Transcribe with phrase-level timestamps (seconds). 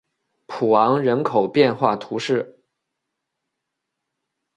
[0.47, 2.59] 普昂人口变化图示